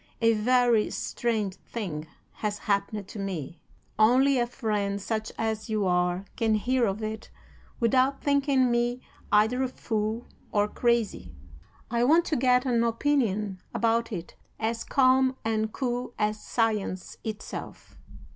[0.19, 2.07] A very strange thing
[2.37, 3.61] has happened to me.
[3.99, 7.29] Only a friend such as you are can hear of it
[7.79, 8.99] without thinking me
[9.31, 11.35] either a fool or crazy.
[11.91, 17.95] I want to get an opinion about it as calm and cool as science itself.